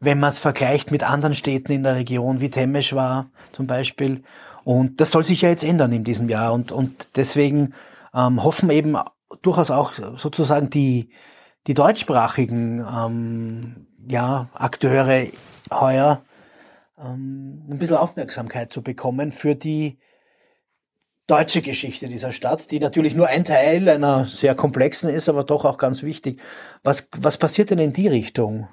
[0.00, 4.22] wenn man es vergleicht mit anderen Städten in der Region, wie Temesch war zum Beispiel.
[4.64, 6.52] Und das soll sich ja jetzt ändern in diesem Jahr.
[6.52, 7.74] Und, und deswegen
[8.14, 8.96] ähm, hoffen eben
[9.42, 11.10] durchaus auch sozusagen die,
[11.66, 15.26] die deutschsprachigen ähm, ja, Akteure
[15.70, 16.22] heuer
[16.98, 19.98] ähm, ein bisschen Aufmerksamkeit zu bekommen für die
[21.26, 25.64] deutsche Geschichte dieser Stadt, die natürlich nur ein Teil einer sehr komplexen ist, aber doch
[25.64, 26.40] auch ganz wichtig.
[26.82, 28.68] Was, was passiert denn in die Richtung?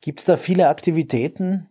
[0.00, 1.68] Gibt es da viele Aktivitäten?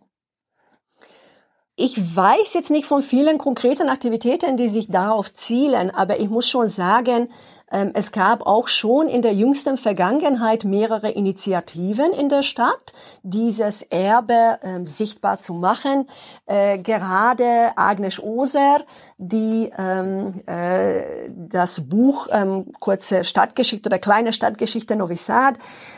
[1.78, 6.48] Ich weiß jetzt nicht von vielen konkreten Aktivitäten, die sich darauf zielen, aber ich muss
[6.48, 7.28] schon sagen,
[7.70, 13.82] ähm, es gab auch schon in der jüngsten Vergangenheit mehrere Initiativen in der Stadt, dieses
[13.82, 16.08] Erbe ähm, sichtbar zu machen.
[16.46, 18.84] Äh, gerade Agnes Oser,
[19.18, 25.16] die ähm, äh, das Buch ähm, kurze Stadtgeschichte oder kleine Stadtgeschichte Novi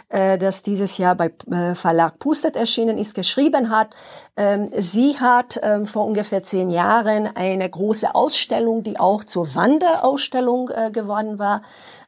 [0.09, 3.95] äh, das dieses Jahr bei äh, Verlag Pustet erschienen ist, geschrieben hat.
[4.37, 10.71] Ähm, sie hat ähm, vor ungefähr zehn Jahren eine große Ausstellung, die auch zur Wanderausstellung
[10.71, 11.63] äh, geworden war,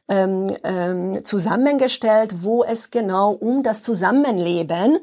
[0.09, 4.99] ähm, zusammengestellt, wo es genau um das Zusammenleben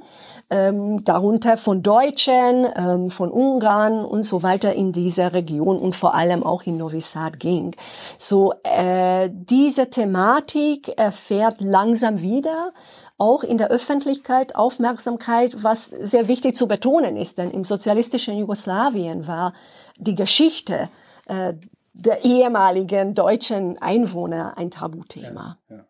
[0.51, 6.15] ähm, darunter von Deutschen, ähm, von Ungarn und so weiter in dieser Region und vor
[6.15, 7.77] allem auch in Novi Sad ging.
[8.17, 12.73] So äh, diese Thematik erfährt langsam wieder
[13.19, 19.27] auch in der Öffentlichkeit Aufmerksamkeit, was sehr wichtig zu betonen ist, denn im sozialistischen Jugoslawien
[19.27, 19.53] war
[19.99, 20.89] die Geschichte
[21.27, 21.55] äh,
[21.93, 25.59] der ehemaligen deutschen Einwohner ein Tabuthema.
[25.69, 25.85] Ja, ja.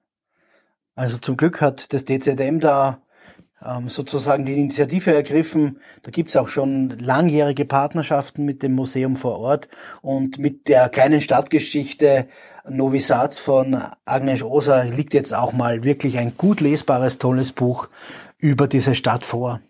[0.94, 2.98] Also zum Glück hat das DZM da
[3.88, 5.80] sozusagen die Initiative ergriffen.
[6.02, 9.68] Da gibt's auch schon langjährige Partnerschaften mit dem Museum vor Ort
[10.00, 12.28] und mit der kleinen Stadtgeschichte
[12.68, 17.88] Novi Sad von Agnes Osa liegt jetzt auch mal wirklich ein gut lesbares, tolles Buch
[18.38, 19.60] über diese Stadt vor.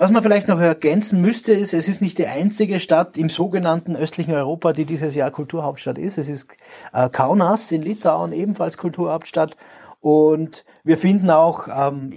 [0.00, 3.96] Was man vielleicht noch ergänzen müsste, ist, es ist nicht die einzige Stadt im sogenannten
[3.96, 6.18] östlichen Europa, die dieses Jahr Kulturhauptstadt ist.
[6.18, 6.52] Es ist
[6.92, 9.56] äh, Kaunas in Litauen ebenfalls Kulturhauptstadt
[10.00, 12.12] und wir finden auch ähm,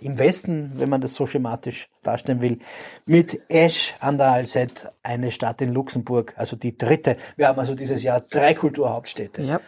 [0.00, 2.58] im Westen, wenn man das so schematisch darstellen will,
[3.06, 7.16] mit Esch an der Alzette eine Stadt in Luxemburg, also die dritte.
[7.36, 9.42] Wir haben also dieses Jahr drei Kulturhauptstädte.
[9.42, 9.60] Ja.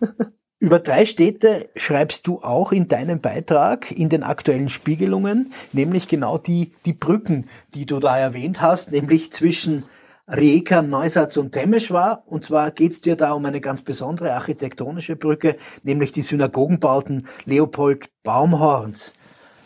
[0.58, 6.38] Über drei Städte schreibst du auch in deinem Beitrag in den aktuellen Spiegelungen, nämlich genau
[6.38, 9.84] die, die Brücken, die du da erwähnt hast, nämlich zwischen
[10.28, 12.22] Rijeka, Neusatz und Temeschwar.
[12.26, 18.08] Und zwar geht's dir da um eine ganz besondere architektonische Brücke, nämlich die Synagogenbauten Leopold
[18.22, 19.14] Baumhorns.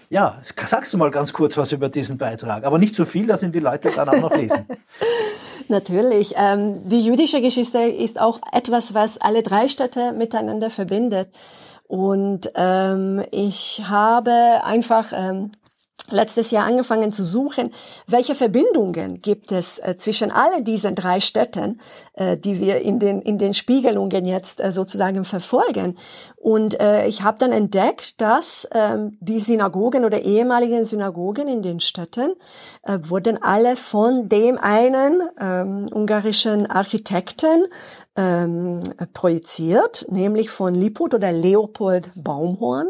[0.09, 3.43] Ja, sagst du mal ganz kurz was über diesen Beitrag, aber nicht so viel, dass
[3.43, 4.67] ihn die Leute dann auch noch lesen.
[5.69, 6.35] Natürlich.
[6.37, 11.29] Ähm, die jüdische Geschichte ist auch etwas, was alle drei Städte miteinander verbindet.
[11.89, 15.53] Und ähm, ich habe einfach ähm,
[16.11, 17.73] letztes Jahr angefangen zu suchen,
[18.07, 21.81] welche Verbindungen gibt es äh, zwischen all diesen drei Städten,
[22.15, 25.97] äh, die wir in den, in den Spiegelungen jetzt äh, sozusagen verfolgen.
[26.37, 31.81] Und äh, ich habe dann entdeckt, dass ähm, die Synagogen oder ehemaligen Synagogen in den
[31.81, 32.35] Städten
[32.83, 37.67] äh, wurden alle von dem einen ähm, ungarischen Architekten
[38.17, 38.81] ähm,
[39.13, 42.89] projiziert, nämlich von Liput oder Leopold Baumhorn,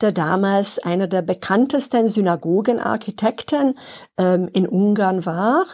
[0.00, 3.74] der damals einer der bekanntesten Synagogenarchitekten
[4.16, 5.64] ähm, in Ungarn war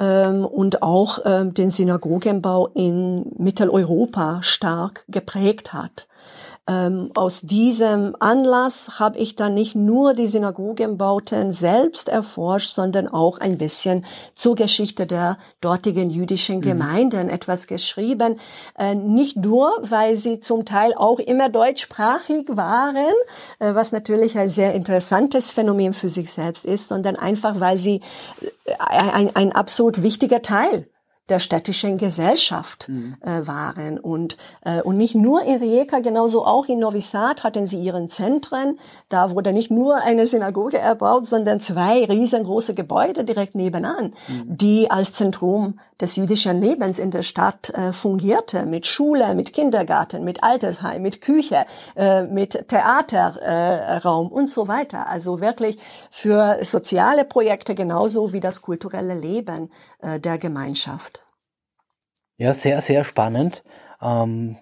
[0.00, 6.08] ähm, und auch ähm, den Synagogenbau in Mitteleuropa stark geprägt hat.
[6.70, 13.38] Ähm, aus diesem Anlass habe ich dann nicht nur die Synagogenbauten selbst erforscht, sondern auch
[13.38, 14.04] ein bisschen
[14.36, 16.60] zur Geschichte der dortigen jüdischen mhm.
[16.60, 17.32] Gemeinden mhm.
[17.32, 18.38] etwas geschrieben.
[18.78, 23.14] Äh, nicht nur, weil sie zum Teil auch immer deutschsprachig waren,
[23.58, 28.00] äh, was natürlich ein sehr interessantes Phänomen für sich selbst ist, sondern einfach, weil sie
[28.64, 30.86] äh, ein, ein absolut wichtiger Teil
[31.30, 33.16] der städtischen Gesellschaft mhm.
[33.20, 33.98] äh, waren.
[33.98, 38.10] Und, äh, und nicht nur in Rijeka, genauso auch in Novi Sad hatten sie ihren
[38.10, 38.78] Zentren.
[39.08, 44.56] Da wurde nicht nur eine Synagoge erbaut, sondern zwei riesengroße Gebäude direkt nebenan, mhm.
[44.56, 50.24] die als Zentrum des jüdischen Lebens in der Stadt äh, fungierte, mit Schule, mit Kindergarten,
[50.24, 51.66] mit Altersheim, mit Küche,
[51.96, 55.08] äh, mit Theaterraum äh, und so weiter.
[55.08, 55.78] Also wirklich
[56.10, 61.19] für soziale Projekte genauso wie das kulturelle Leben äh, der Gemeinschaft.
[62.40, 63.62] Ja, sehr, sehr spannend.
[64.00, 64.56] Ähm,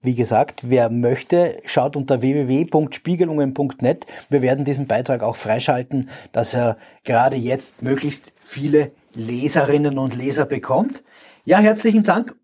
[0.00, 4.06] wie gesagt, wer möchte, schaut unter www.spiegelungen.net.
[4.28, 10.44] Wir werden diesen Beitrag auch freischalten, dass er gerade jetzt möglichst viele Leserinnen und Leser
[10.46, 11.02] bekommt.
[11.44, 12.36] Ja, herzlichen Dank.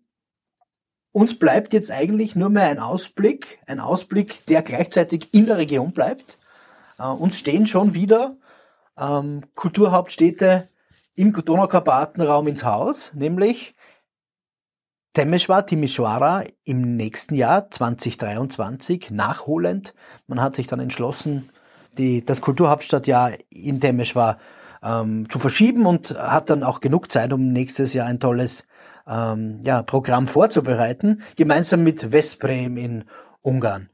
[1.13, 5.93] Uns bleibt jetzt eigentlich nur mehr ein Ausblick, ein Ausblick, der gleichzeitig in der Region
[5.93, 6.37] bleibt.
[6.99, 8.35] Äh, uns stehen schon wieder
[8.97, 10.67] ähm, Kulturhauptstädte
[11.15, 13.74] im Donaukarpatenraum ins Haus, nämlich
[15.15, 19.93] Temeshwar, Timisoara im nächsten Jahr 2023 nachholend.
[20.27, 21.49] Man hat sich dann entschlossen,
[21.97, 24.37] die, das Kulturhauptstadtjahr in Temeshwar
[24.83, 28.65] ähm, zu verschieben und hat dann auch genug Zeit, um nächstes Jahr ein tolles
[29.07, 33.05] ähm, ja, Programm vorzubereiten, gemeinsam mit Vesprem in
[33.41, 33.89] Ungarn.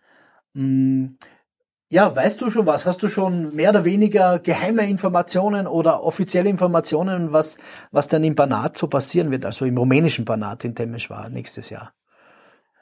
[1.92, 2.86] Ja, weißt du schon was?
[2.86, 7.58] Hast du schon mehr oder weniger geheime Informationen oder offizielle Informationen, was,
[7.92, 11.92] was dann im Banat so passieren wird, also im rumänischen Banat in Temeschwar nächstes Jahr?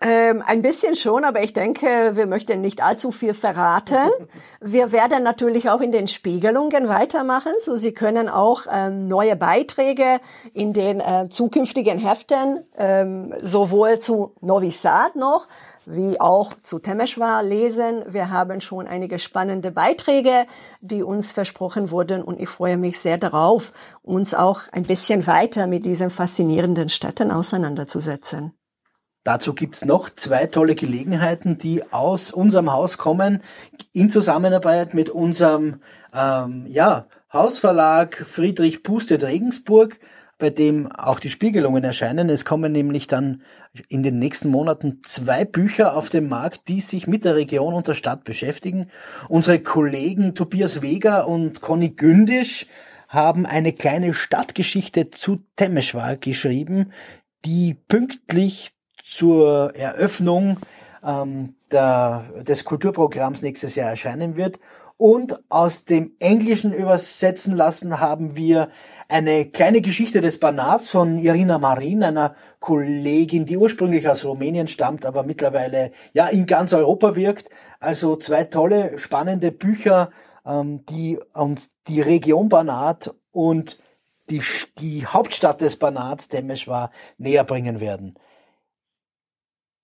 [0.01, 3.97] Ähm, ein bisschen schon, aber ich denke, wir möchten nicht allzu viel verraten.
[4.61, 10.21] Wir werden natürlich auch in den Spiegelungen weitermachen, so Sie können auch ähm, neue Beiträge
[10.53, 15.47] in den äh, zukünftigen Heften ähm, sowohl zu Novi Sad noch
[15.89, 18.03] wie auch zu Temeshwar lesen.
[18.07, 20.45] Wir haben schon einige spannende Beiträge,
[20.81, 25.67] die uns versprochen wurden und ich freue mich sehr darauf, uns auch ein bisschen weiter
[25.67, 28.53] mit diesen faszinierenden Städten auseinanderzusetzen.
[29.23, 33.43] Dazu gibt's noch zwei tolle Gelegenheiten, die aus unserem Haus kommen,
[33.91, 35.81] in Zusammenarbeit mit unserem
[36.13, 39.99] ähm, ja, Hausverlag Friedrich Pustet Regensburg.
[40.39, 42.29] Bei dem auch die Spiegelungen erscheinen.
[42.29, 43.43] Es kommen nämlich dann
[43.89, 47.87] in den nächsten Monaten zwei Bücher auf den Markt, die sich mit der Region und
[47.87, 48.89] der Stadt beschäftigen.
[49.27, 52.65] Unsere Kollegen Tobias Weger und Conny Gündisch
[53.09, 56.93] haben eine kleine Stadtgeschichte zu Temeschwar geschrieben,
[57.43, 58.71] die pünktlich
[59.03, 60.57] zur Eröffnung
[61.03, 64.59] ähm, der, des Kulturprogramms nächstes Jahr erscheinen wird.
[65.01, 68.67] Und aus dem Englischen übersetzen lassen haben wir
[69.07, 75.05] eine kleine Geschichte des Banats von Irina Marin, einer Kollegin, die ursprünglich aus Rumänien stammt,
[75.05, 77.49] aber mittlerweile ja in ganz Europa wirkt.
[77.79, 80.09] Also zwei tolle, spannende Bücher,
[80.45, 83.79] ähm, die uns die Region Banat und
[84.29, 84.41] die,
[84.79, 88.15] die Hauptstadt des Banats, Temeshwar, näher bringen werden.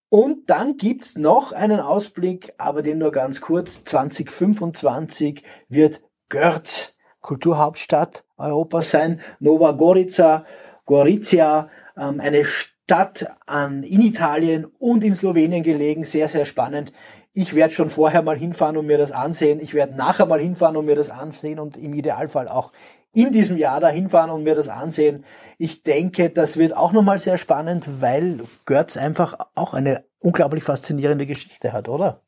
[0.10, 3.84] Und dann gibt's noch einen Ausblick, aber den nur ganz kurz.
[3.84, 9.20] 2025 wird Görz Kulturhauptstadt Europas sein.
[9.40, 10.46] Nova Gorica,
[10.86, 16.04] Gorizia, ähm, eine Stadt in Italien und in Slowenien gelegen.
[16.04, 16.94] Sehr, sehr spannend.
[17.34, 19.60] Ich werde schon vorher mal hinfahren und mir das ansehen.
[19.60, 22.72] Ich werde nachher mal hinfahren und mir das ansehen und im Idealfall auch
[23.16, 25.26] in diesem Jahr da hinfahren und mir das ansehen.
[25.58, 31.26] Ich denke, das wird auch nochmal sehr spannend, weil Götz einfach auch eine unglaublich faszinierende
[31.26, 32.22] Geschichte hat, oder?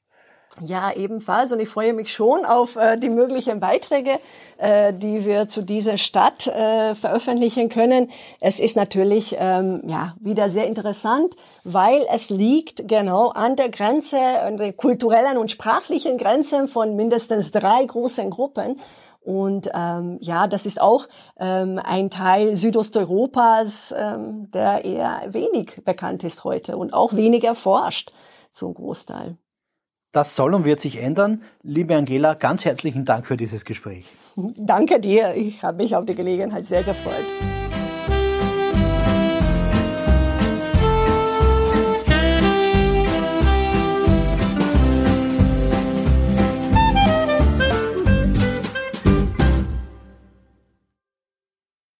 [0.61, 1.51] Ja, ebenfalls.
[1.51, 4.19] Und ich freue mich schon auf äh, die möglichen Beiträge,
[4.57, 8.09] äh, die wir zu dieser Stadt äh, veröffentlichen können.
[8.39, 14.17] Es ist natürlich ähm, ja wieder sehr interessant, weil es liegt genau an der Grenze,
[14.19, 18.79] an den kulturellen und sprachlichen Grenzen von mindestens drei großen Gruppen.
[19.27, 21.05] Und ähm, ja, das ist auch
[21.37, 28.13] ähm, ein Teil Südosteuropas, ähm, der eher wenig bekannt ist heute und auch weniger forscht
[28.53, 29.35] zum Großteil.
[30.13, 31.41] Das soll und wird sich ändern.
[31.61, 34.05] Liebe Angela, ganz herzlichen Dank für dieses Gespräch.
[34.37, 35.35] Danke dir.
[35.35, 37.66] Ich habe mich auf die Gelegenheit sehr gefreut.